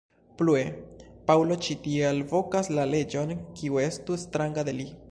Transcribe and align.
Plue, 0.39 0.61
Paŭlo 1.27 1.57
ĉi 1.67 1.77
tie 1.83 2.09
alvokas 2.13 2.73
la 2.79 2.89
leĝon, 2.95 3.37
kiu 3.61 3.81
estu 3.89 4.21
stranga 4.27 4.69
de 4.73 4.79
li. 4.83 4.95